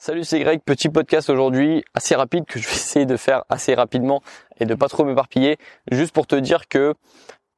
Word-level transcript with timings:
Salut, 0.00 0.22
c'est 0.22 0.38
Greg. 0.38 0.60
Petit 0.64 0.90
podcast 0.90 1.28
aujourd'hui, 1.28 1.82
assez 1.92 2.14
rapide 2.14 2.44
que 2.44 2.60
je 2.60 2.68
vais 2.68 2.72
essayer 2.76 3.04
de 3.04 3.16
faire 3.16 3.42
assez 3.48 3.74
rapidement 3.74 4.22
et 4.60 4.64
de 4.64 4.76
pas 4.76 4.88
trop 4.88 5.04
m'éparpiller, 5.04 5.58
juste 5.90 6.12
pour 6.12 6.28
te 6.28 6.36
dire 6.36 6.68
que 6.68 6.94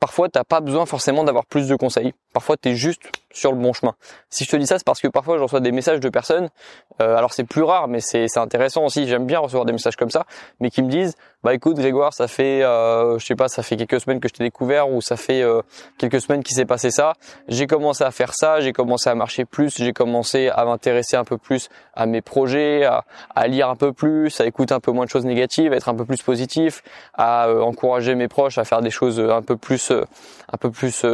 parfois 0.01 0.31
t'as 0.31 0.43
pas 0.43 0.61
besoin 0.61 0.87
forcément 0.87 1.23
d'avoir 1.23 1.45
plus 1.45 1.69
de 1.69 1.77
conseils. 1.77 2.15
Parfois 2.33 2.57
tu 2.57 2.71
es 2.71 2.77
juste 2.77 3.03
sur 3.33 3.53
le 3.53 3.59
bon 3.59 3.73
chemin. 3.73 3.95
Si 4.29 4.45
je 4.45 4.51
te 4.51 4.57
dis 4.57 4.67
ça, 4.67 4.79
c'est 4.79 4.85
parce 4.85 5.01
que 5.01 5.09
parfois 5.09 5.37
je 5.39 5.43
reçois 5.43 5.61
des 5.61 5.73
messages 5.73 6.01
de 6.01 6.09
personnes. 6.09 6.49
Euh, 7.01 7.17
alors 7.17 7.33
c'est 7.33 7.45
plus 7.45 7.63
rare, 7.63 7.89
mais 7.89 8.01
c'est 8.01 8.27
intéressant 8.37 8.85
aussi. 8.85 9.07
J'aime 9.07 9.27
bien 9.27 9.39
recevoir 9.39 9.65
des 9.65 9.73
messages 9.73 9.97
comme 9.97 10.11
ça, 10.11 10.27
mais 10.61 10.71
qui 10.71 10.83
me 10.83 10.89
disent 10.89 11.15
bah 11.43 11.55
écoute 11.55 11.77
Grégoire, 11.77 12.13
ça 12.13 12.29
fait 12.29 12.63
euh, 12.63 13.19
je 13.19 13.25
sais 13.25 13.35
pas, 13.35 13.49
ça 13.49 13.63
fait 13.63 13.77
quelques 13.77 14.01
semaines 14.01 14.21
que 14.21 14.29
je 14.29 14.35
t'ai 14.35 14.45
découvert 14.45 14.91
ou 14.91 15.01
ça 15.01 15.17
fait 15.17 15.43
euh, 15.43 15.63
quelques 15.97 16.21
semaines 16.21 16.43
qu'il 16.43 16.55
s'est 16.55 16.67
passé 16.67 16.91
ça. 16.91 17.15
J'ai 17.49 17.67
commencé 17.67 18.05
à 18.05 18.11
faire 18.11 18.35
ça, 18.35 18.61
j'ai 18.61 18.73
commencé 18.73 19.09
à 19.09 19.15
marcher 19.15 19.45
plus, 19.45 19.75
j'ai 19.77 19.93
commencé 19.93 20.49
à 20.49 20.65
m'intéresser 20.65 21.17
un 21.17 21.25
peu 21.25 21.39
plus 21.39 21.71
à 21.95 22.07
mes 22.07 22.21
projets, 22.21 22.85
à, 22.85 23.05
à, 23.35 23.47
lire 23.47 23.71
un 23.71 23.77
peu 23.77 23.93
plus, 23.93 24.39
à 24.41 24.47
écouter 24.47 24.75
un 24.75 24.81
peu 24.81 24.93
moins 24.93 25.07
de 25.07 25.11
choses 25.11 25.25
négatives, 25.25 25.73
à 25.73 25.77
être 25.77 25.89
un 25.89 25.95
peu 25.95 26.05
plus 26.05 26.23
positif, 26.23 26.83
à 27.15 27.47
euh, 27.49 27.63
encourager 27.63 28.15
mes 28.15 28.29
proches 28.29 28.59
à 28.59 28.65
faire 28.65 28.83
des 28.83 28.91
choses 28.91 29.19
un 29.19 29.43
peu 29.43 29.57
plus 29.57 29.93
un 29.93 30.57
peu 30.59 30.71
plus 30.71 31.05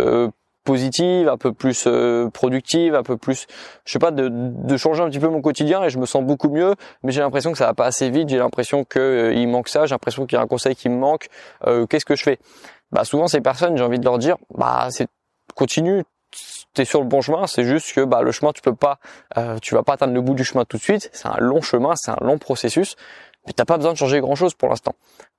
positive, 0.66 1.28
un 1.28 1.38
peu 1.38 1.52
plus 1.52 1.84
euh, 1.86 2.28
productive, 2.28 2.94
un 2.94 3.02
peu 3.02 3.16
plus, 3.16 3.46
je 3.86 3.92
sais 3.92 3.98
pas, 3.98 4.10
de, 4.10 4.76
changer 4.76 5.02
un 5.02 5.08
petit 5.08 5.20
peu 5.20 5.28
mon 5.28 5.40
quotidien 5.40 5.82
et 5.84 5.88
je 5.88 5.98
me 5.98 6.04
sens 6.04 6.22
beaucoup 6.22 6.50
mieux. 6.50 6.74
Mais 7.02 7.12
j'ai 7.12 7.20
l'impression 7.20 7.52
que 7.52 7.58
ça 7.58 7.66
va 7.66 7.72
pas 7.72 7.86
assez 7.86 8.10
vite. 8.10 8.28
J'ai 8.28 8.36
l'impression 8.36 8.84
que 8.84 8.98
euh, 8.98 9.34
il 9.34 9.48
manque 9.48 9.68
ça. 9.68 9.86
J'ai 9.86 9.94
l'impression 9.94 10.26
qu'il 10.26 10.36
y 10.36 10.38
a 10.38 10.42
un 10.42 10.46
conseil 10.46 10.76
qui 10.76 10.90
me 10.90 10.98
manque. 10.98 11.28
Euh, 11.66 11.86
Qu'est-ce 11.86 12.04
que 12.04 12.16
je 12.16 12.22
fais? 12.22 12.38
Bah 12.92 13.04
souvent 13.04 13.26
ces 13.26 13.40
personnes, 13.40 13.76
j'ai 13.76 13.82
envie 13.82 13.98
de 13.98 14.04
leur 14.04 14.18
dire, 14.18 14.36
bah 14.54 14.88
c'est 14.90 15.08
continue. 15.54 16.04
T'es 16.74 16.84
sur 16.84 17.00
le 17.00 17.06
bon 17.06 17.22
chemin, 17.22 17.46
c'est 17.46 17.64
juste 17.64 17.94
que 17.94 18.02
bah 18.02 18.20
le 18.20 18.30
chemin 18.30 18.52
tu 18.52 18.60
peux 18.60 18.74
pas, 18.74 18.98
tu 19.62 19.74
vas 19.74 19.82
pas 19.82 19.94
atteindre 19.94 20.12
le 20.12 20.20
bout 20.20 20.34
du 20.34 20.44
chemin 20.44 20.64
tout 20.64 20.76
de 20.76 20.82
suite. 20.82 21.08
C'est 21.12 21.26
un 21.26 21.38
long 21.38 21.62
chemin, 21.62 21.96
c'est 21.96 22.10
un 22.10 22.18
long 22.20 22.36
processus, 22.36 22.96
mais 23.46 23.52
t'as 23.52 23.64
pas 23.64 23.76
besoin 23.76 23.92
de 23.92 23.98
changer 23.98 24.20
grand 24.20 24.34
chose 24.34 24.54
pour 24.54 24.68
l'instant 24.68 24.94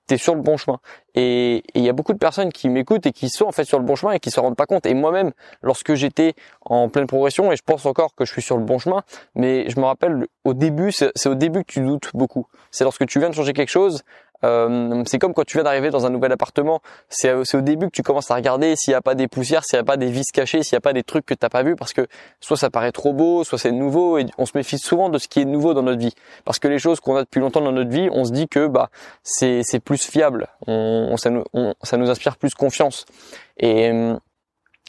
tu 0.08 0.16
es 0.16 0.18
sur 0.18 0.36
le 0.36 0.42
bon 0.42 0.58
chemin. 0.58 0.80
Et 1.16 1.64
il 1.76 1.84
y 1.84 1.90
a 1.90 1.94
beaucoup 1.94 2.14
de 2.14 2.18
personnes 2.18 2.52
qui 2.52 2.70
m'écoutent 2.70 3.06
et 3.06 3.12
qui 3.12 3.30
sont 3.30 3.46
en 3.46 3.52
fait 3.52 3.66
sur 3.66 3.80
le 3.80 3.86
bon 3.86 3.96
chemin 3.96 4.14
et 4.14 4.20
qui 4.20 4.32
se 4.32 4.40
rendent 4.40 4.56
pas 4.56 4.66
compte. 4.66 4.86
Et 4.86 4.94
moi-même, 4.94 5.32
lorsque 5.62 5.94
j'étais 5.96 6.36
en 6.62 6.90
pleine 6.90 7.08
progression, 7.08 7.52
et 7.52 7.56
je 7.56 7.64
pense 7.64 7.86
encore 7.86 8.16
que 8.16 8.26
je 8.26 8.32
suis 8.32 8.42
sur 8.42 8.58
le 8.58 8.64
bon 8.64 8.80
chemin, 8.80 9.04
mais 9.36 9.70
je 9.70 9.80
me 9.80 9.86
rappelle 9.86 10.28
au 10.44 10.54
début, 10.54 10.92
c'est 10.92 11.28
au 11.28 11.36
début 11.36 11.64
que 11.64 11.74
tu 11.74 11.82
doutes 11.82 12.12
beaucoup. 12.14 12.48
C'est 12.72 12.84
lorsque 12.84 13.06
tu 13.06 13.20
viens 13.20 13.30
de 13.30 13.36
changer 13.36 13.54
quelque 13.54 13.70
chose, 13.70 14.04
euh, 14.44 15.04
c'est 15.06 15.20
comme 15.20 15.34
quand 15.34 15.46
tu 15.46 15.58
viens 15.58 15.64
d'arriver 15.64 15.90
dans 15.90 16.06
un 16.06 16.10
nouvel 16.10 16.32
appartement. 16.32 16.82
C'est 17.10 17.32
au 17.32 17.62
début 17.62 17.88
que 17.88 17.92
tu 17.92 18.04
commences 18.04 18.32
à 18.32 18.36
regarder 18.36 18.76
s'il 18.76 18.92
n'y 18.92 18.96
a 18.96 19.02
pas 19.02 19.16
des 19.16 19.28
poussières, 19.28 19.64
s'il 19.64 19.78
n'y 19.78 19.82
a 19.82 19.86
pas 19.86 19.98
des 19.98 20.10
vis 20.10 20.32
cachées, 20.32 20.64
s'il 20.64 20.76
n'y 20.76 20.78
a 20.78 20.82
pas 20.82 20.94
des 20.94 21.04
trucs 21.04 21.26
que 21.26 21.34
t'as 21.34 21.50
pas 21.50 21.64
vu, 21.64 21.76
parce 21.76 21.94
que 21.94 22.08
soit 22.40 22.58
ça 22.58 22.70
paraît 22.70 22.92
trop 22.92 23.14
beau, 23.14 23.44
soit 23.44 23.58
c'est 23.58 23.72
nouveau, 23.72 24.18
et 24.18 24.26
on 24.38 24.46
se 24.46 24.56
méfie 24.56 24.78
souvent 24.78 25.10
de 25.10 25.18
ce 25.18 25.28
qui 25.28 25.42
est 25.42 25.46
nouveau 25.46 25.74
dans 25.74 25.84
notre 25.84 26.00
vie, 26.00 26.14
parce 26.46 26.60
que 26.60 26.68
les 26.68 26.80
choses 26.80 27.00
qu'on 27.00 27.16
a 27.16 27.24
depuis 27.24 27.40
longtemps 27.40 27.62
dans 27.62 27.72
notre 27.72 27.90
vie, 27.90 28.10
on 28.12 28.26
se 28.26 28.32
dit 28.32 28.48
que 28.48 28.68
bah 28.68 28.90
c'est 29.24 29.80
plus 29.84 30.04
fiable, 30.04 30.48
on, 30.68 31.16
ça, 31.18 31.30
nous, 31.30 31.44
ça 31.84 31.98
nous 31.98 32.10
inspire 32.10 32.38
plus 32.38 32.54
confiance. 32.54 33.06
Et 33.60 33.92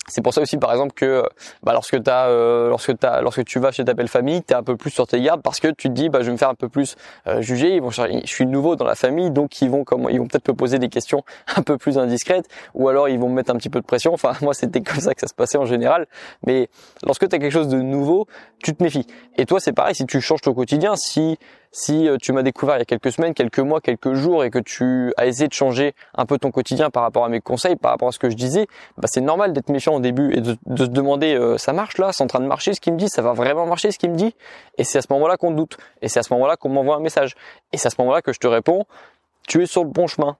c'est 0.08 0.22
pour 0.22 0.34
ça 0.34 0.40
aussi, 0.40 0.56
par 0.58 0.72
exemple, 0.72 0.92
que 0.94 1.22
bah, 1.62 1.72
lorsque 1.72 1.94
euh, 2.08 2.68
lorsque 2.68 2.92
lorsque 3.02 3.44
tu 3.44 3.58
vas 3.58 3.72
chez 3.72 3.84
ta 3.84 3.94
belle 3.94 4.08
famille, 4.08 4.42
t'es 4.42 4.54
un 4.54 4.62
peu 4.62 4.76
plus 4.76 4.90
sur 4.90 5.06
tes 5.06 5.20
gardes 5.20 5.42
parce 5.42 5.60
que 5.60 5.68
tu 5.68 5.88
te 5.88 5.94
dis, 5.94 6.08
bah, 6.08 6.20
je 6.20 6.26
vais 6.26 6.32
me 6.32 6.36
faire 6.36 6.48
un 6.48 6.54
peu 6.54 6.68
plus 6.68 6.96
euh, 7.26 7.40
juger. 7.40 7.74
Ils 7.74 7.82
vont, 7.82 7.90
je 7.90 8.20
suis 8.24 8.46
nouveau 8.46 8.76
dans 8.76 8.84
la 8.84 8.94
famille, 8.94 9.30
donc 9.30 9.60
ils 9.60 9.70
vont, 9.70 9.84
ils 10.10 10.18
vont 10.18 10.26
peut-être 10.26 10.48
me 10.48 10.54
poser 10.54 10.78
des 10.78 10.88
questions 10.88 11.22
un 11.56 11.62
peu 11.62 11.78
plus 11.78 11.98
indiscrètes, 11.98 12.48
ou 12.74 12.88
alors 12.88 13.08
ils 13.08 13.18
vont 13.18 13.28
me 13.28 13.34
mettre 13.34 13.50
un 13.50 13.56
petit 13.56 13.70
peu 13.70 13.80
de 13.80 13.86
pression. 13.86 14.12
Enfin, 14.12 14.32
moi, 14.42 14.54
c'était 14.54 14.80
comme 14.80 15.00
ça 15.00 15.14
que 15.14 15.20
ça 15.20 15.28
se 15.28 15.34
passait 15.34 15.58
en 15.58 15.66
général. 15.66 16.06
Mais 16.46 16.68
lorsque 17.04 17.28
t'as 17.28 17.38
quelque 17.38 17.52
chose 17.52 17.68
de 17.68 17.80
nouveau, 17.80 18.26
tu 18.62 18.74
te 18.74 18.82
méfies. 18.82 19.06
Et 19.36 19.46
toi, 19.46 19.60
c'est 19.60 19.72
pareil. 19.72 19.94
Si 19.94 20.06
tu 20.06 20.20
changes 20.20 20.40
ton 20.40 20.54
quotidien, 20.54 20.96
si 20.96 21.38
si 21.72 22.08
euh, 22.08 22.16
tu 22.20 22.32
m'as 22.32 22.42
découvert 22.42 22.76
il 22.76 22.80
y 22.80 22.82
a 22.82 22.84
quelques 22.84 23.12
semaines, 23.12 23.34
quelques 23.34 23.58
mois, 23.58 23.80
quelques 23.80 24.14
jours 24.14 24.44
et 24.44 24.50
que 24.50 24.58
tu 24.58 25.12
as 25.16 25.26
essayé 25.26 25.48
de 25.48 25.52
changer 25.52 25.94
un 26.14 26.26
peu 26.26 26.38
ton 26.38 26.50
quotidien 26.50 26.90
par 26.90 27.02
rapport 27.02 27.24
à 27.24 27.28
mes 27.28 27.40
conseils, 27.40 27.76
par 27.76 27.92
rapport 27.92 28.08
à 28.08 28.12
ce 28.12 28.18
que 28.18 28.30
je 28.30 28.36
disais, 28.36 28.66
bah 28.96 29.08
c'est 29.10 29.20
normal 29.20 29.52
d'être 29.52 29.68
méfiant 29.68 29.94
au 29.94 30.00
début 30.00 30.32
et 30.34 30.40
de, 30.40 30.56
se 30.76 30.84
demander 30.84 31.34
euh, 31.34 31.58
ça 31.58 31.72
marche 31.72 31.98
là, 31.98 32.12
c'est 32.12 32.24
en 32.24 32.26
train 32.26 32.40
de 32.40 32.46
marcher 32.46 32.74
ce 32.74 32.80
qu'il 32.80 32.92
me 32.92 32.98
dit, 32.98 33.08
ça 33.08 33.22
va 33.22 33.32
vraiment 33.32 33.66
marcher 33.66 33.90
ce 33.90 33.98
qu'il 33.98 34.10
me 34.10 34.16
dit? 34.16 34.34
Et 34.76 34.84
c'est 34.84 34.98
à 34.98 35.02
ce 35.02 35.08
moment-là 35.10 35.36
qu'on 35.36 35.50
doute. 35.50 35.76
Et 36.02 36.08
c'est 36.08 36.20
à 36.20 36.22
ce 36.22 36.32
moment-là 36.34 36.56
qu'on 36.56 36.68
m'envoie 36.68 36.96
un 36.96 37.00
message. 37.00 37.34
Et 37.72 37.78
c'est 37.78 37.88
à 37.88 37.90
ce 37.90 37.96
moment-là 37.98 38.22
que 38.22 38.32
je 38.32 38.38
te 38.38 38.46
réponds, 38.46 38.86
tu 39.46 39.62
es 39.62 39.66
sur 39.66 39.84
le 39.84 39.90
bon 39.90 40.06
chemin 40.06 40.36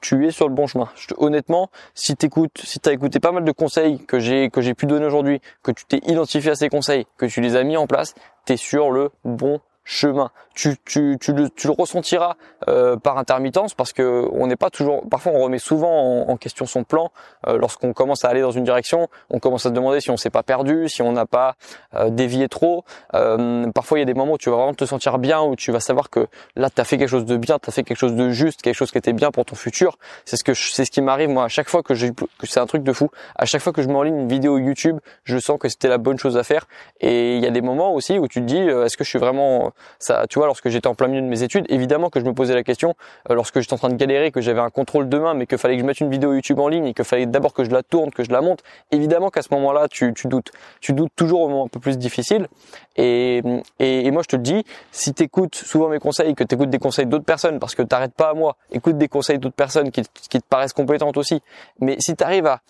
tu 0.00 0.26
es 0.26 0.30
sur 0.30 0.48
le 0.48 0.54
bon 0.54 0.66
chemin. 0.66 0.88
honnêtement, 1.16 1.70
si 1.94 2.14
t'écoutes, 2.14 2.60
si 2.62 2.78
t'as 2.78 2.92
écouté 2.92 3.18
pas 3.20 3.32
mal 3.32 3.44
de 3.44 3.52
conseils 3.52 3.98
que 4.06 4.18
j'ai 4.18 4.48
que 4.48 4.60
j'ai 4.60 4.74
pu 4.74 4.86
donner 4.86 5.06
aujourd'hui, 5.06 5.40
que 5.62 5.72
tu 5.72 5.84
t'es 5.86 6.00
identifié 6.06 6.52
à 6.52 6.54
ces 6.54 6.68
conseils, 6.68 7.06
que 7.16 7.26
tu 7.26 7.40
les 7.40 7.56
as 7.56 7.64
mis 7.64 7.76
en 7.76 7.86
place, 7.86 8.14
tu 8.46 8.52
es 8.52 8.56
sur 8.56 8.90
le 8.90 9.10
bon 9.24 9.60
chemin. 9.88 10.30
Tu, 10.54 10.76
tu, 10.84 11.16
tu, 11.18 11.32
le, 11.32 11.48
tu 11.48 11.66
le 11.66 11.72
ressentiras 11.72 12.36
euh, 12.68 12.96
par 12.96 13.16
intermittence 13.16 13.74
parce 13.74 13.92
que 13.92 14.28
on 14.32 14.46
n'est 14.46 14.56
pas 14.56 14.68
toujours. 14.70 15.08
Parfois, 15.08 15.32
on 15.32 15.40
remet 15.40 15.58
souvent 15.58 16.28
en, 16.28 16.36
question 16.36 16.66
son 16.66 16.84
plan 16.84 17.10
euh, 17.46 17.56
lorsqu'on 17.56 17.92
commence 17.92 18.24
à 18.24 18.28
aller 18.28 18.42
dans 18.42 18.50
une 18.50 18.64
direction. 18.64 19.08
On 19.30 19.38
commence 19.38 19.64
à 19.64 19.70
se 19.70 19.74
demander 19.74 20.00
si 20.00 20.10
on 20.10 20.18
s'est 20.18 20.30
pas 20.30 20.42
perdu, 20.42 20.88
si 20.88 21.00
on 21.00 21.12
n'a 21.12 21.24
pas 21.24 21.54
euh, 21.94 22.10
dévié 22.10 22.48
trop. 22.48 22.84
parfois, 23.12 23.98
il 23.98 24.00
y 24.00 24.02
a 24.02 24.04
des 24.04 24.14
moments 24.14 24.34
où 24.34 24.38
tu 24.38 24.50
vas 24.50 24.56
vraiment 24.56 24.74
te 24.74 24.84
sentir 24.84 25.18
bien, 25.18 25.40
où 25.40 25.56
tu 25.56 25.72
vas 25.72 25.80
savoir 25.80 26.10
que 26.10 26.26
là, 26.54 26.68
tu 26.68 26.80
as 26.80 26.84
fait 26.84 26.98
quelque 26.98 27.08
chose 27.08 27.24
de 27.24 27.36
bien, 27.38 27.58
tu 27.58 27.70
as 27.70 27.72
fait 27.72 27.82
quelque 27.82 27.98
chose 27.98 28.14
de 28.14 28.28
juste, 28.28 28.60
quelque 28.60 28.74
chose 28.74 28.90
qui 28.90 28.98
était 28.98 29.14
bien 29.14 29.30
pour 29.30 29.46
ton 29.46 29.56
futur. 29.56 29.96
C'est 30.26 30.36
ce 30.36 30.44
que 30.44 30.52
c'est 30.52 30.84
ce 30.84 30.90
qui 30.90 31.00
m'arrive 31.00 31.30
moi 31.30 31.44
à 31.44 31.48
chaque 31.48 31.70
fois 31.70 31.82
que 31.82 31.94
j'ai 31.94 32.10
que 32.12 32.46
c'est 32.46 32.60
un 32.60 32.66
truc 32.66 32.82
de 32.82 32.92
fou. 32.92 33.10
À 33.36 33.46
chaque 33.46 33.62
fois 33.62 33.72
que 33.72 33.80
je 33.80 33.88
m'enligne 33.88 34.18
une 34.18 34.28
vidéo 34.28 34.58
YouTube, 34.58 34.98
je 35.24 35.38
sens 35.38 35.58
que 35.58 35.70
c'était 35.70 35.88
la 35.88 35.98
bonne 35.98 36.18
chose 36.18 36.36
à 36.36 36.42
faire. 36.42 36.66
Et 37.00 37.36
il 37.36 37.42
y 37.42 37.46
a 37.46 37.50
des 37.50 37.62
moments 37.62 37.94
aussi 37.94 38.18
où 38.18 38.28
tu 38.28 38.40
te 38.40 38.44
dis, 38.44 38.58
est-ce 38.58 38.96
que 38.96 39.04
je 39.04 39.08
suis 39.08 39.18
vraiment 39.18 39.72
ça, 39.98 40.26
tu 40.28 40.38
vois, 40.38 40.46
lorsque 40.46 40.68
j'étais 40.68 40.86
en 40.86 40.94
plein 40.94 41.08
milieu 41.08 41.22
de 41.22 41.26
mes 41.26 41.42
études, 41.42 41.66
évidemment 41.68 42.10
que 42.10 42.20
je 42.20 42.24
me 42.24 42.32
posais 42.32 42.54
la 42.54 42.62
question, 42.62 42.94
euh, 43.30 43.34
lorsque 43.34 43.60
j'étais 43.60 43.72
en 43.72 43.78
train 43.78 43.88
de 43.88 43.96
galérer, 43.96 44.30
que 44.30 44.40
j'avais 44.40 44.60
un 44.60 44.70
contrôle 44.70 45.08
de 45.08 45.18
main, 45.18 45.34
mais 45.34 45.46
qu'il 45.46 45.58
fallait 45.58 45.76
que 45.76 45.80
je 45.82 45.86
mette 45.86 46.00
une 46.00 46.10
vidéo 46.10 46.32
YouTube 46.32 46.58
en 46.58 46.68
ligne 46.68 46.86
et 46.86 46.94
qu'il 46.94 47.04
fallait 47.04 47.26
d'abord 47.26 47.52
que 47.52 47.64
je 47.64 47.70
la 47.70 47.82
tourne, 47.82 48.10
que 48.10 48.24
je 48.24 48.30
la 48.30 48.40
monte, 48.40 48.62
évidemment 48.90 49.30
qu'à 49.30 49.42
ce 49.42 49.48
moment-là, 49.54 49.88
tu, 49.88 50.12
tu 50.14 50.28
doutes. 50.28 50.52
Tu 50.80 50.92
doutes 50.92 51.12
toujours 51.16 51.42
au 51.42 51.48
moment 51.48 51.64
un 51.66 51.68
peu 51.68 51.80
plus 51.80 51.98
difficile. 51.98 52.48
Et, 52.96 53.42
et, 53.78 54.10
moi, 54.10 54.22
je 54.22 54.28
te 54.28 54.36
le 54.36 54.42
dis, 54.42 54.64
si 54.90 55.14
tu 55.14 55.22
écoutes 55.22 55.54
souvent 55.54 55.88
mes 55.88 55.98
conseils, 55.98 56.34
que 56.34 56.44
tu 56.44 56.54
écoutes 56.54 56.70
des 56.70 56.78
conseils 56.78 57.06
d'autres 57.06 57.24
personnes, 57.24 57.58
parce 57.58 57.74
que 57.74 57.82
t'arrêtes 57.82 58.14
pas 58.14 58.30
à 58.30 58.34
moi, 58.34 58.56
écoute 58.72 58.98
des 58.98 59.08
conseils 59.08 59.38
d'autres 59.38 59.54
personnes 59.54 59.90
qui, 59.90 60.02
qui 60.28 60.40
te 60.40 60.46
paraissent 60.48 60.72
compétentes 60.72 61.16
aussi. 61.16 61.40
Mais 61.80 61.96
si 62.00 62.16
tu 62.16 62.24
arrives 62.24 62.46
à, 62.46 62.60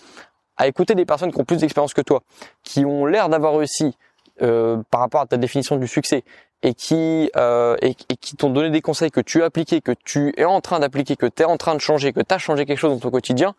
à 0.59 0.67
écouter 0.67 0.95
des 0.95 1.07
personnes 1.07 1.33
qui 1.33 1.41
ont 1.41 1.45
plus 1.45 1.59
d'expérience 1.59 1.95
que 1.95 2.03
toi, 2.03 2.23
qui 2.63 2.85
ont 2.85 3.07
l'air 3.07 3.29
d'avoir 3.29 3.57
réussi, 3.57 3.97
euh, 4.43 4.78
par 4.91 5.00
rapport 5.00 5.21
à 5.21 5.26
ta 5.26 5.37
définition 5.37 5.76
du 5.76 5.87
succès 5.87 6.25
et 6.62 6.75
qui 6.75 7.31
euh, 7.37 7.76
et, 7.82 7.94
qui 7.94 8.37
t'ont 8.37 8.50
donné 8.50 8.71
des 8.71 8.81
conseils 8.81 9.10
que 9.10 9.21
tu 9.21 9.43
as 9.43 9.47
appliqués, 9.47 9.81
que 9.81 9.93
tu 10.04 10.32
es 10.37 10.44
en 10.44 10.60
train 10.60 10.81
d'appliquer, 10.81 11.16
que 11.16 11.26
tu 11.26 11.43
es 11.43 11.44
en 11.44 11.56
train 11.56 11.75
de 11.75 11.81
changer, 11.81 12.12
que 12.12 12.21
tu 12.21 12.34
as 12.34 12.38
changé 12.38 12.66
quelque 12.66 12.78
chose 12.78 12.93
dans 12.93 12.99
ton 12.99 13.10
quotidien, 13.10 13.54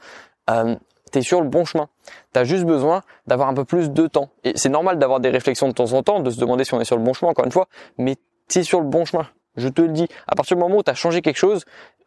euh, 0.49 0.75
tu 1.11 1.19
es 1.19 1.21
sur 1.21 1.41
le 1.41 1.47
bon 1.47 1.65
chemin. 1.65 1.87
Tu 2.33 2.39
as 2.39 2.43
juste 2.43 2.65
besoin 2.65 3.01
d'avoir 3.27 3.49
un 3.49 3.53
peu 3.53 3.65
plus 3.65 3.91
de 3.91 4.07
temps. 4.07 4.29
Et 4.43 4.53
c'est 4.55 4.69
normal 4.69 4.99
d'avoir 4.99 5.19
des 5.19 5.29
réflexions 5.29 5.67
de 5.67 5.73
temps 5.73 5.93
en 5.93 6.03
temps, 6.03 6.19
de 6.19 6.29
se 6.29 6.39
demander 6.39 6.63
si 6.63 6.73
on 6.73 6.81
est 6.81 6.85
sur 6.85 6.97
le 6.97 7.03
bon 7.03 7.13
chemin 7.13 7.31
encore 7.31 7.45
une 7.45 7.51
fois, 7.51 7.67
mais 7.97 8.15
tu 8.47 8.59
es 8.59 8.63
sur 8.63 8.81
le 8.81 8.87
bon 8.87 9.05
chemin. 9.05 9.27
Je 9.59 9.69
te 9.69 9.81
le 9.81 9.89
dis, 9.89 10.07
à 10.27 10.35
partir 10.35 10.57
du 10.57 10.63
moment 10.63 10.77
où 10.77 10.83
tu 10.83 10.91
as 10.91 10.95
changé 10.95 11.21
quelque 11.21 11.37
chose, 11.37 11.65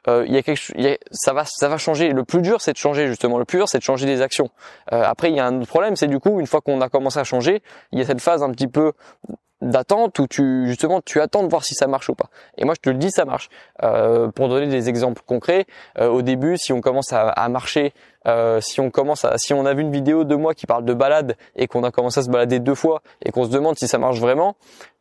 euh, 0.08 0.24
y 0.26 0.36
a 0.36 0.42
quelque, 0.42 0.76
y 0.76 0.88
a, 0.88 0.96
ça 1.10 1.32
va, 1.32 1.44
ça 1.44 1.68
va 1.68 1.78
changer. 1.78 2.10
Le 2.10 2.24
plus 2.24 2.40
dur, 2.40 2.60
c'est 2.60 2.72
de 2.72 2.78
changer 2.78 3.06
justement. 3.06 3.38
Le 3.38 3.44
plus 3.44 3.58
dur, 3.58 3.68
c'est 3.68 3.78
de 3.78 3.84
changer 3.84 4.06
des 4.06 4.20
actions. 4.20 4.50
Euh, 4.92 5.02
après, 5.04 5.30
il 5.30 5.36
y 5.36 5.40
a 5.40 5.46
un 5.46 5.60
autre 5.60 5.68
problème, 5.68 5.96
c'est 5.96 6.08
du 6.08 6.18
coup, 6.18 6.40
une 6.40 6.46
fois 6.46 6.60
qu'on 6.60 6.80
a 6.80 6.88
commencé 6.88 7.18
à 7.18 7.24
changer, 7.24 7.62
il 7.92 7.98
y 7.98 8.02
a 8.02 8.06
cette 8.06 8.20
phase 8.20 8.42
un 8.42 8.50
petit 8.50 8.66
peu 8.66 8.92
d'attente 9.62 10.18
où 10.18 10.26
tu 10.26 10.66
justement 10.66 11.00
tu 11.00 11.20
attends 11.20 11.44
de 11.44 11.48
voir 11.48 11.64
si 11.64 11.74
ça 11.74 11.86
marche 11.86 12.08
ou 12.08 12.14
pas. 12.14 12.28
Et 12.58 12.64
moi 12.64 12.74
je 12.74 12.80
te 12.80 12.90
le 12.90 12.96
dis 12.96 13.10
ça 13.10 13.24
marche. 13.24 13.48
Euh, 13.82 14.28
pour 14.28 14.48
donner 14.48 14.66
des 14.66 14.88
exemples 14.88 15.22
concrets, 15.24 15.66
euh, 15.98 16.08
au 16.08 16.20
début 16.20 16.58
si 16.58 16.72
on 16.72 16.80
commence 16.80 17.12
à, 17.12 17.28
à 17.28 17.48
marcher 17.48 17.94
euh, 18.26 18.60
si 18.60 18.80
on 18.80 18.90
commence 18.90 19.24
à, 19.24 19.36
si 19.38 19.52
on 19.54 19.66
a 19.66 19.74
vu 19.74 19.82
une 19.82 19.92
vidéo 19.92 20.24
de 20.24 20.34
moi 20.34 20.54
qui 20.54 20.66
parle 20.66 20.84
de 20.84 20.94
balade 20.94 21.36
et 21.56 21.66
qu'on 21.66 21.84
a 21.84 21.90
commencé 21.90 22.20
à 22.20 22.22
se 22.22 22.30
balader 22.30 22.60
deux 22.60 22.74
fois 22.74 23.02
et 23.24 23.32
qu'on 23.32 23.44
se 23.44 23.50
demande 23.50 23.78
si 23.78 23.88
ça 23.88 23.98
marche 23.98 24.20
vraiment, 24.20 24.56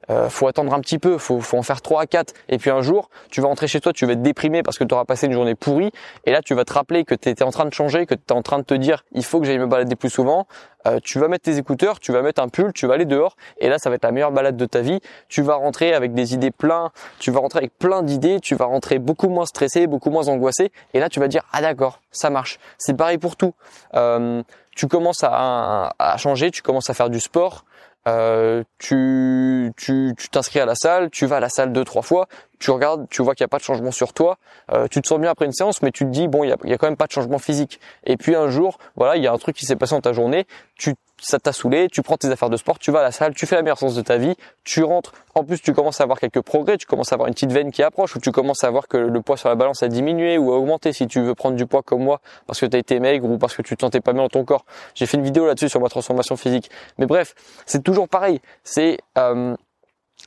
euh, 0.10 0.30
faut 0.30 0.48
attendre 0.48 0.74
un 0.74 0.80
petit 0.80 0.98
peu, 0.98 1.18
faut, 1.18 1.40
faut 1.42 1.58
en 1.58 1.62
faire 1.62 1.82
trois 1.82 2.02
à 2.02 2.06
quatre. 2.08 2.34
Et 2.50 2.58
puis 2.58 2.70
un 2.70 2.82
jour 2.82 3.10
tu 3.30 3.42
vas 3.42 3.48
rentrer 3.48 3.68
chez 3.68 3.80
toi, 3.80 3.94
tu 3.94 4.06
vas 4.06 4.14
être 4.14 4.22
déprimé 4.22 4.64
parce 4.64 4.78
que 4.78 4.84
tu 4.84 4.94
auras 4.94 5.06
passé 5.06 5.28
une 5.28 5.34
journée 5.34 5.56
pourrie. 5.56 5.92
Et 6.26 6.32
là 6.32 6.42
tu 6.42 6.54
vas 6.56 6.66
te 6.66 6.74
rappeler 6.74 7.06
que 7.06 7.16
tu 7.16 7.30
étais 7.30 7.44
en 7.44 7.52
train 7.52 7.66
de 7.66 7.74
changer, 7.74 8.06
que 8.06 8.16
tu 8.16 8.22
es 8.30 8.34
en 8.34 8.42
train 8.42 8.60
de 8.60 8.64
te 8.64 8.74
dire 8.74 9.04
il 9.12 9.24
faut 9.24 9.40
que 9.40 9.46
j'aille 9.46 9.60
me 9.60 9.68
balader 9.68 9.96
plus 9.96 10.10
souvent. 10.10 10.48
Euh, 10.88 11.00
tu 11.04 11.20
vas 11.20 11.28
mettre 11.28 11.44
tes 11.44 11.58
écouteurs, 11.58 12.00
tu 12.00 12.12
vas 12.12 12.24
mettre 12.24 12.42
un 12.42 12.50
pull, 12.50 12.74
tu 12.74 12.88
vas 12.88 12.96
aller 12.96 13.06
dehors. 13.06 13.36
Et 13.60 13.70
là 13.70 13.78
ça 13.78 13.90
va 13.90 13.96
être 13.96 14.04
la 14.04 14.12
meilleure 14.12 14.32
balade 14.32 14.58
de 14.58 14.66
ta 14.66 14.82
vie. 14.82 15.00
Tu 15.30 15.44
vas 15.44 15.56
rentrer 15.56 15.94
avec 15.94 16.14
des 16.14 16.34
idées 16.34 16.52
plein, 16.52 16.92
tu 17.20 17.30
vas 17.30 17.40
rentrer 17.40 17.60
avec 17.60 17.78
plein 17.78 18.02
d'idées, 18.02 18.40
tu 18.40 18.56
vas 18.56 18.66
rentrer 18.66 18.98
beaucoup 18.98 19.30
moins 19.30 19.46
stressé, 19.46 19.86
beaucoup 19.86 20.10
moins 20.10 20.28
angoissé. 20.28 20.72
Et 20.94 21.00
là 21.00 21.10
tu 21.10 21.20
vas 21.20 21.28
dire 21.28 21.44
ah 21.52 21.62
d'accord 21.62 22.02
ça 22.12 22.30
marche. 22.30 22.60
C'est 22.78 22.96
pareil 22.96 23.18
pour 23.18 23.36
tout. 23.36 23.54
Euh, 23.96 24.44
tu 24.76 24.88
commences 24.88 25.24
à, 25.24 26.16
changer, 26.18 26.52
tu 26.52 26.62
commences 26.62 26.90
à 26.90 26.94
faire 26.94 27.10
du 27.10 27.20
sport, 27.20 27.66
euh, 28.08 28.64
tu 28.78 29.74
tu 29.78 30.16
t'inscris 30.32 30.60
à 30.60 30.66
la 30.66 30.76
salle, 30.76 31.10
tu 31.10 31.26
vas 31.26 31.38
à 31.38 31.40
la 31.40 31.50
salle 31.50 31.72
deux 31.74 31.84
trois 31.84 32.02
fois, 32.02 32.28
tu 32.62 32.72
regardes, 32.72 33.10
tu 33.10 33.24
vois 33.24 33.34
qu'il 33.34 33.44
n'y 33.44 33.46
a 33.46 33.50
pas 33.50 33.58
de 33.58 33.64
changement 33.64 33.92
sur 33.92 34.14
toi, 34.14 34.38
euh, 34.72 34.88
tu 34.88 35.02
te 35.02 35.08
sens 35.08 35.20
bien 35.20 35.32
après 35.32 35.46
une 35.46 35.52
séance, 35.52 35.82
mais 35.82 35.92
tu 35.92 36.06
te 36.06 36.12
dis 36.12 36.28
bon 36.28 36.44
il 36.44 36.50
y 36.50 36.54
a, 36.54 36.58
y 36.64 36.74
a, 36.74 36.78
quand 36.78 36.88
même 36.88 36.96
pas 36.96 37.08
de 37.08 37.12
changement 37.12 37.40
physique. 37.40 37.80
Et 38.06 38.18
puis 38.18 38.36
un 38.36 38.50
jour, 38.50 38.78
voilà, 38.96 39.18
il 39.18 39.24
y 39.24 39.28
a 39.28 39.34
un 39.34 39.38
truc 39.40 39.56
qui 39.56 39.66
s'est 39.66 39.76
passé 39.76 39.96
dans 39.96 40.02
ta 40.02 40.14
journée, 40.14 40.46
tu 40.76 40.94
ça 41.24 41.40
t'a 41.40 41.54
saoulé, 41.54 41.88
tu 41.88 42.02
prends 42.02 42.18
tes 42.18 42.30
affaires 42.30 42.50
de 42.50 42.58
sport, 42.58 42.80
tu 42.80 42.92
vas 42.92 43.00
à 43.00 43.04
la 43.04 43.12
salle, 43.12 43.36
tu 43.36 43.46
fais 43.46 43.56
la 43.56 43.62
meilleure 43.62 43.78
séance 43.78 43.96
de 43.96 44.02
ta 44.02 44.18
vie, 44.18 44.36
tu 44.64 44.84
rentres, 44.84 45.14
en 45.36 45.44
plus 45.44 45.62
tu 45.62 45.72
commences 45.72 46.02
à 46.02 46.04
avoir 46.04 46.20
quelques 46.20 46.42
progrès, 46.42 46.78
tu 46.78 46.88
commences 46.88 47.12
à 47.12 47.16
avoir 47.16 47.28
une 47.28 47.34
petite 47.34 47.52
veine 47.52 47.72
qui 47.72 47.84
approche, 47.84 48.16
ou 48.16 48.20
tu 48.20 48.32
commences 48.32 48.64
à 48.64 48.70
voir 48.72 48.88
que 48.88 48.98
le 48.98 49.22
poids 49.22 49.38
sur 49.38 49.50
la 49.50 49.56
balance 49.56 49.84
a 49.84 49.88
diminué 49.88 50.38
ou 50.38 50.52
a 50.52 50.58
augmenté 50.58 50.94
si 50.94 51.08
tu 51.08 51.22
veux 51.22 51.36
prendre 51.36 51.56
du 51.56 51.68
poids 51.68 51.84
comme 51.84 52.04
moi 52.04 52.22
parce 52.48 52.60
que 52.60 52.66
tu 52.66 52.76
as 52.76 52.80
été 52.80 53.00
maigre 53.00 53.30
ou 53.30 53.38
parce 53.38 53.56
que 53.56 53.62
tu 53.62 53.76
te 53.76 53.82
sentais 53.82 54.02
pas 54.02 54.14
bien 54.14 54.24
dans 54.24 54.30
ton 54.30 54.46
corps. 54.46 54.66
J'ai 54.96 55.06
fait 55.06 55.18
une 55.18 55.24
vidéo 55.24 55.46
là-dessus 55.46 55.70
sur 55.70 55.80
ma 55.80 55.90
transformation 55.90 56.38
physique. 56.38 56.72
Mais 56.98 57.06
bref, 57.06 57.36
c'est 57.66 57.84
toujours 57.84 58.10
pareil. 58.10 58.42
C'est 58.64 58.98
euh, 59.18 59.56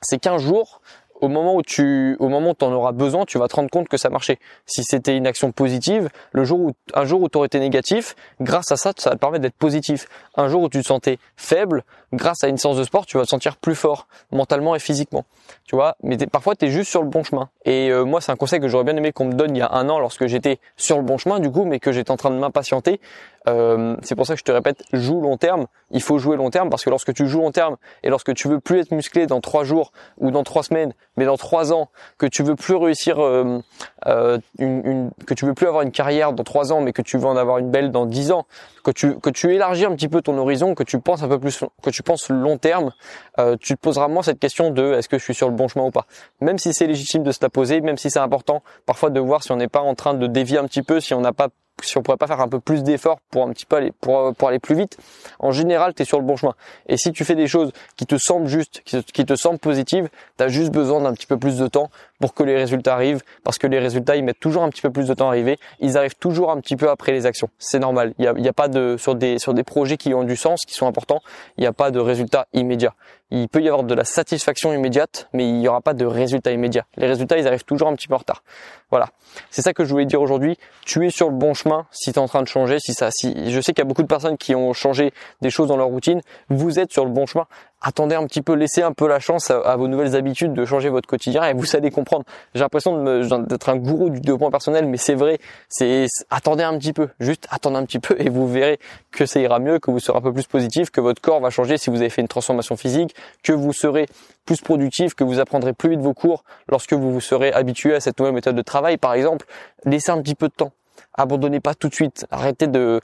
c'est 0.03 0.19
qu'un 0.19 0.39
jour, 0.39 0.81
au 1.21 1.29
moment 1.29 1.55
où 1.55 1.63
tu, 1.63 2.17
au 2.19 2.29
moment 2.29 2.55
où 2.61 2.65
en 2.65 2.73
auras 2.73 2.93
besoin, 2.93 3.25
tu 3.25 3.39
vas 3.39 3.49
te 3.49 3.57
rendre 3.57 3.71
compte 3.71 3.89
que 3.89 3.97
ça 3.97 4.11
marchait. 4.11 4.39
Si 4.67 4.83
c'était 4.85 5.17
une 5.17 5.27
action 5.27 5.53
positive, 5.53 6.09
le 6.33 6.45
jour 6.45 6.61
où, 6.61 6.73
un 6.95 7.05
jour 7.05 7.23
où 7.23 7.29
tu 7.29 7.39
aurais 7.39 7.47
été 7.47 7.61
négatif, 7.61 8.15
grâce 8.41 8.73
à 8.73 8.77
ça, 8.77 8.93
ça 8.97 9.11
va 9.11 9.17
te 9.17 9.21
permettre 9.21 9.43
d'être 9.43 9.57
positif. 9.57 10.07
Un 10.37 10.49
jour 10.49 10.63
où 10.63 10.69
tu 10.69 10.81
te 10.81 10.87
sentais 10.87 11.19
faible, 11.37 11.85
grâce 12.17 12.45
à 12.45 12.49
une 12.49 12.59
séance 12.59 12.77
de 12.77 12.85
sport, 12.85 13.07
tu 13.07 13.17
vas 13.17 13.25
te 13.25 13.29
sentir 13.29 13.57
plus 13.57 13.75
fort, 13.75 14.07
mentalement 14.33 14.75
et 14.75 14.79
physiquement. 14.79 15.25
Tu 15.67 15.77
vois, 15.77 15.97
mais 16.03 16.17
parfois 16.27 16.55
tu 16.57 16.67
es 16.67 16.71
juste 16.71 16.91
sur 16.91 17.03
le 17.03 17.09
bon 17.09 17.23
chemin. 17.23 17.49
Et 17.65 17.91
euh, 17.91 18.05
moi, 18.05 18.21
c'est 18.21 18.33
un 18.33 18.37
conseil 18.37 18.61
que 18.61 18.69
j'aurais 18.69 18.85
bien 18.85 18.97
aimé 18.97 19.13
qu'on 19.13 19.27
me 19.27 19.35
donne 19.35 19.57
il 19.57 19.59
y 19.59 19.63
a 19.63 19.73
un 19.73 19.89
an 19.89 19.99
lorsque 19.99 20.27
j'étais 20.27 20.59
sur 20.77 20.97
le 20.97 21.03
bon 21.03 21.19
chemin, 21.19 21.41
du 21.41 21.51
coup, 21.51 21.65
mais 21.65 21.81
que 21.81 21.93
j'étais 21.93 22.11
en 22.11 22.17
train 22.17 22.31
de 22.31 22.37
m'impatienter. 22.37 23.01
Euh, 23.47 23.97
c'est 24.03 24.15
pour 24.15 24.27
ça 24.27 24.35
que 24.35 24.39
je 24.39 24.45
te 24.45 24.53
répète, 24.53 24.85
joue 24.93 25.21
long 25.21 25.37
terme. 25.37 25.67
Il 25.91 26.03
faut 26.03 26.19
jouer 26.19 26.37
long 26.37 26.51
terme 26.51 26.71
parce 26.71 26.85
que 26.85 26.91
lorsque 26.91 27.13
tu 27.13 27.27
joues 27.27 27.41
long 27.41 27.51
terme 27.51 27.77
et 28.03 28.09
lorsque 28.09 28.33
tu 28.35 28.49
veux 28.49 28.59
plus 28.59 28.81
être 28.81 28.91
musclé 28.91 29.27
dans 29.27 29.41
trois 29.41 29.65
jours 29.65 29.93
ou 30.19 30.31
dans 30.31 30.45
trois 30.45 30.63
semaines, 30.63 30.95
mais 31.17 31.27
dans 31.27 31.37
trois 31.37 31.73
ans, 31.73 31.91
que 32.17 32.27
tu 32.27 32.43
veux 32.43 32.57
plus 32.57 32.75
réussir, 32.75 33.23
euh, 33.23 33.61
euh, 34.07 34.39
une, 34.59 35.11
que 35.27 35.35
tu 35.35 35.45
veux 35.45 35.55
plus 35.55 35.67
avoir 35.67 35.83
une 35.83 35.93
carrière 35.93 36.33
dans 36.33 36.45
trois 36.45 36.73
ans, 36.73 36.81
mais 36.81 36.93
que 36.93 37.03
tu 37.03 37.19
veux 37.19 37.27
en 37.27 37.37
avoir 37.37 37.59
une 37.59 37.71
belle 37.71 37.91
dans 37.91 38.07
dix 38.07 38.33
ans, 38.33 38.47
que 38.83 38.91
tu 38.91 39.19
que 39.21 39.31
tu 39.31 39.55
élargis 39.55 39.85
un 39.85 39.95
petit 39.95 40.09
peu 40.09 40.23
ton 40.23 40.39
horizon, 40.39 40.75
que 40.75 40.83
tu 40.83 40.99
penses 40.99 41.23
un 41.23 41.29
peu 41.29 41.39
plus, 41.39 41.65
que 41.83 41.91
tu 41.91 42.03
penses 42.05 42.29
long 42.29 42.59
terme, 42.59 42.93
euh, 43.39 43.57
tu 43.59 43.75
te 43.75 43.81
poseras 43.81 44.09
moins 44.09 44.23
cette 44.23 44.39
question 44.39 44.71
de 44.71 44.95
est-ce 44.95 45.09
que 45.09 45.19
je 45.19 45.25
suis 45.25 45.35
sur 45.35 45.49
le 45.49 45.55
bon 45.55 45.69
chemin 45.69 45.87
ou 45.87 45.91
pas. 45.91 46.07
Même 46.41 46.59
si 46.59 46.73
c'est 46.73 46.87
légitime 46.87 47.23
de 47.23 47.33
se 47.33 47.39
la 47.43 47.49
poser, 47.49 47.81
même 47.81 47.99
si 47.99 48.11
c'est 48.11 48.19
important 48.19 48.63
parfois 48.87 49.11
de 49.11 49.21
voir 49.21 49.43
si 49.43 49.53
on 49.53 49.57
n'est 49.57 49.69
pas 49.69 49.81
en 49.81 49.95
train 49.95 50.15
de 50.15 50.27
dévier 50.27 50.59
un 50.59 50.65
petit 50.65 50.83
peu, 50.83 51.01
si 51.01 51.15
on 51.15 51.21
n'a 51.21 51.33
pas 51.33 51.49
si 51.83 51.99
on 51.99 52.03
pourrait 52.03 52.17
pas 52.17 52.27
faire 52.27 52.41
un 52.41 52.49
peu 52.49 52.61
plus 52.61 52.83
d'efforts 52.83 53.19
pour 53.31 53.45
un 53.45 53.53
petit 53.53 53.67
peu 53.67 53.77
aller 53.77 53.93
pour, 54.01 54.35
pour 54.35 54.49
aller 54.49 54.59
plus 54.59 54.75
vite, 54.75 54.97
en 55.39 55.51
général, 55.51 55.95
tu 55.95 56.03
es 56.03 56.05
sur 56.05 56.19
le 56.19 56.25
bon 56.25 56.37
chemin. 56.37 56.55
Et 56.89 56.97
si 56.97 57.13
tu 57.13 57.25
fais 57.25 57.35
des 57.35 57.47
choses 57.47 57.73
qui 57.97 58.07
te 58.07 58.17
semblent 58.17 58.47
justes, 58.47 58.83
qui, 58.85 59.25
te 59.25 59.35
semblent 59.35 59.59
positives, 59.59 60.09
tu 60.39 60.45
as 60.45 60.49
juste 60.49 60.71
besoin 60.71 61.01
d'un 61.01 61.13
petit 61.13 61.27
peu 61.27 61.39
plus 61.39 61.59
de 61.59 61.67
temps 61.67 61.91
pour 62.21 62.35
que 62.35 62.43
les 62.43 62.57
résultats 62.57 62.95
arrivent 62.95 63.23
parce 63.43 63.59
que 63.59 63.67
les 63.67 63.79
résultats, 63.79 64.17
ils 64.17 64.25
mettent 64.25 64.41
toujours 64.41 64.63
un 64.63 64.71
petit 64.71 64.83
peu 64.83 64.91
plus 64.91 65.09
de 65.09 65.15
temps 65.15 65.27
à 65.27 65.31
arriver, 65.31 65.59
ils 65.81 65.99
arrivent 65.99 66.17
toujours 66.17 66.51
un 66.51 66.61
petit 66.61 66.77
peu 66.77 66.89
après 66.89 67.13
les 67.13 67.27
actions. 67.27 67.49
C'est 67.59 67.79
normal. 67.81 68.15
Il 68.19 68.25
y 68.25 68.49
a, 68.49 68.53
pas 68.53 68.69
de 68.69 68.97
sur 68.99 69.15
des 69.15 69.39
sur 69.39 69.55
des 69.55 69.65
projets 69.65 69.97
qui 69.97 70.15
ont 70.15 70.25
du 70.25 70.37
sens, 70.37 70.65
qui 70.65 70.75
sont 70.75 70.87
importants, 70.87 71.21
il 71.59 71.63
n'y 71.63 71.67
a 71.67 71.73
pas 71.73 71.91
de 71.91 71.99
résultats 71.99 72.47
immédiats. 72.53 72.95
Il 73.31 73.49
peut 73.49 73.63
y 73.63 73.69
avoir 73.69 73.85
de 73.85 73.95
la 73.95 74.05
satisfaction 74.05 74.73
immédiate, 74.73 75.29
mais 75.33 75.49
il 75.49 75.55
n'y 75.55 75.67
aura 75.67 75.81
pas 75.81 75.95
de 75.95 76.05
résultats 76.05 76.53
immédiats. 76.53 76.85
Les 76.97 77.07
résultats, 77.07 77.39
ils 77.39 77.47
arrivent 77.47 77.65
toujours 77.65 77.89
un 77.89 77.95
petit 77.95 78.07
peu 78.07 78.15
en 78.15 78.19
retard. 78.19 78.43
Voilà. 78.91 79.09
C'est 79.51 79.63
ça 79.63 79.73
que 79.73 79.85
je 79.85 79.91
voulais 79.91 80.07
dire 80.07 80.21
aujourd'hui. 80.21 80.57
Tu 80.85 81.07
es 81.07 81.11
sur 81.11 81.29
le 81.29 81.35
bon 81.35 81.55
chemin 81.55 81.87
si 81.91 82.13
tu 82.13 82.19
es 82.19 82.23
en 82.23 82.29
train 82.29 82.43
de 82.43 82.49
changer, 82.49 82.79
si 82.79 82.95
ça 82.95 83.11
si 83.11 83.51
je 83.51 83.61
sais 83.61 83.73
qu'il 83.73 83.83
y 83.83 83.87
a 83.87 83.89
beaucoup 83.89 84.03
de 84.03 84.09
personnes 84.09 84.37
qui 84.37 84.55
ont 84.55 84.73
changé 84.73 85.13
des 85.41 85.51
choses 85.51 85.69
dans 85.69 85.77
leur 85.77 85.89
routine, 85.89 86.21
vous 86.49 86.79
êtes 86.79 86.93
sur 86.93 87.05
le 87.05 87.11
bon 87.11 87.27
chemin 87.27 87.47
attendez 87.85 88.15
un 88.17 88.27
petit 88.27 88.43
peu, 88.43 88.55
laissez 88.55 88.83
un 88.83 88.93
peu 88.93 89.07
la 89.07 89.21
chance 89.21 89.51
à, 89.51 89.77
vos 89.77 89.89
nouvelles 89.89 90.17
habitudes 90.17 90.55
de 90.55 90.65
changer 90.65 90.89
votre 90.89 91.07
quotidien 91.07 91.45
et 91.45 91.53
vous 91.53 91.77
allez 91.77 91.91
comprendre. 91.91 92.25
J'ai 92.55 92.61
l'impression 92.61 93.21
d'être 93.41 93.69
un 93.69 93.77
gourou 93.77 94.09
du 94.11 94.21
développement 94.21 94.51
personnel, 94.51 94.87
mais 94.87 94.97
c'est 94.97 95.15
vrai. 95.15 95.39
C'est 95.69 96.07
attendez 96.31 96.65
un 96.65 96.77
petit 96.79 96.95
peu, 96.95 97.11
juste 97.21 97.47
attendez 97.51 97.77
un 97.77 97.85
petit 97.85 97.99
peu 97.99 98.17
et 98.19 98.31
vous 98.31 98.49
verrez 98.49 98.81
que 99.13 99.27
ça 99.27 99.39
ira 99.39 99.59
mieux, 99.59 99.79
que 99.79 99.91
vous 99.91 100.01
serez 100.01 100.17
un 100.19 100.23
peu 100.23 100.33
plus 100.33 100.47
positif, 100.47 100.91
que 100.91 101.01
votre 101.01 101.21
corps 101.21 101.41
va 101.41 101.51
changer 101.51 101.77
si 101.77 101.91
vous 101.91 101.97
avez 101.97 102.11
fait 102.11 102.23
une 102.23 102.29
transformation 102.29 102.77
physique, 102.77 103.15
que 103.43 103.53
vous 103.53 103.75
serez 103.75 104.07
plus 104.47 104.61
productif, 104.63 105.15
que 105.15 105.25
vous 105.25 105.39
apprendrez 105.39 105.75
plus 105.75 105.91
vite 105.91 106.01
vos 106.01 106.15
cours 106.15 106.45
lorsque 106.69 106.95
vous 106.95 107.13
vous 107.13 107.21
serez 107.21 107.53
habitué 107.53 107.95
à 107.95 108.01
cette 108.01 108.19
nouvelle 108.19 108.35
méthode 108.35 108.57
de 108.57 108.63
travail, 108.63 108.97
par 108.97 109.13
exemple. 109.13 109.47
Laissez 109.85 110.11
un 110.11 110.23
petit 110.23 110.35
peu 110.35 110.49
de 110.49 110.55
temps 110.55 110.73
abandonnez 111.15 111.61
pas 111.61 111.75
tout 111.75 111.89
de 111.89 111.95
suite. 111.95 112.27
Arrêtez 112.31 112.67
de 112.67 113.01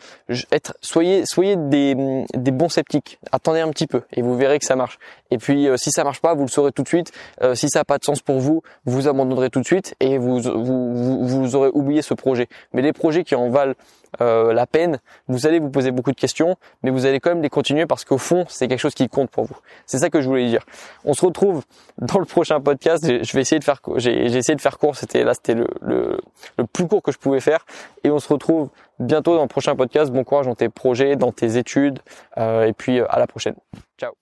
être, 0.53 0.75
soyez, 0.81 1.25
soyez 1.27 1.57
des, 1.57 1.97
des 2.35 2.51
bons 2.51 2.69
sceptiques. 2.69 3.19
Attendez 3.33 3.61
un 3.61 3.71
petit 3.71 3.87
peu 3.87 4.03
et 4.13 4.23
vous 4.23 4.37
verrez 4.37 4.59
que 4.59 4.67
ça 4.67 4.77
marche. 4.77 4.99
Et 5.31 5.39
puis 5.39 5.69
euh, 5.69 5.77
si 5.77 5.91
ça 5.91 6.05
marche 6.05 6.21
pas, 6.21 6.35
vous 6.35 6.43
le 6.43 6.49
saurez 6.49 6.73
tout 6.73 6.83
de 6.83 6.89
suite. 6.89 7.13
Euh, 7.43 7.55
si 7.55 7.69
ça 7.69 7.81
n'a 7.81 7.85
pas 7.85 7.99
de 7.99 8.05
sens 8.05 8.21
pour 8.21 8.39
vous, 8.39 8.63
vous 8.85 9.09
abandonnerez 9.09 9.51
tout 9.51 9.61
de 9.61 9.67
suite 9.67 9.95
et 10.01 10.19
vous, 10.19 10.41
vous, 10.41 11.27
vous, 11.27 11.57
aurez 11.57 11.71
oublié 11.73 12.03
ce 12.03 12.15
projet. 12.15 12.49
Mais 12.73 12.83
les 12.83 12.93
projets 12.93 13.25
qui 13.25 13.35
en 13.35 13.51
valent 13.51 13.75
euh, 14.21 14.53
la 14.53 14.67
peine, 14.67 14.99
vous 15.29 15.47
allez 15.47 15.61
vous 15.61 15.71
poser 15.71 15.93
beaucoup 15.93 16.11
de 16.11 16.19
questions, 16.19 16.57
mais 16.83 16.91
vous 16.91 17.07
allez 17.07 17.21
quand 17.21 17.31
même 17.31 17.43
les 17.43 17.49
continuer 17.49 17.87
parce 17.87 18.05
qu'au 18.05 18.19
fond, 18.19 18.45
c'est 18.49 18.67
quelque 18.67 18.81
chose 18.81 18.95
qui 18.95 19.09
compte 19.09 19.31
pour 19.31 19.45
vous. 19.45 19.57
C'est 19.87 19.99
ça 19.99 20.11
que 20.11 20.21
je 20.21 20.29
voulais 20.29 20.49
dire. 20.49 20.65
On 21.05 21.15
se 21.15 21.25
retrouve 21.25 21.63
dans 21.99 22.19
le 22.19 22.25
prochain 22.25 22.61
podcast. 22.61 23.05
Je 23.07 23.33
vais 23.33 23.41
essayer 23.41 23.59
de 23.59 23.65
faire, 23.65 23.81
j'ai 23.97 24.25
essayé 24.25 24.57
de 24.57 24.61
faire 24.61 24.79
court. 24.79 24.97
C'était 24.97 25.25
là, 25.25 25.35
c'était 25.35 25.55
le, 25.55 25.67
le, 25.81 26.21
le 26.59 26.67
plus 26.67 26.89
court 26.89 27.03
que 27.03 27.13
je 27.13 27.19
pouvais 27.19 27.41
faire. 27.41 27.65
Et 28.03 28.11
on 28.11 28.19
se 28.19 28.33
retrouve 28.33 28.71
bientôt 28.99 29.37
dans 29.37 29.43
le 29.43 29.49
prochain 29.49 29.77
podcast. 29.77 30.11
Bon 30.11 30.25
courage 30.25 30.47
dans 30.47 30.55
tes 30.55 30.69
projets, 30.69 31.17
dans 31.17 31.33
tes 31.33 31.57
études, 31.57 32.01
euh, 32.39 32.65
et 32.65 32.73
puis 32.73 33.01
à 33.01 33.19
la 33.19 33.27
prochaine. 33.27 33.55
Ciao. 33.99 34.21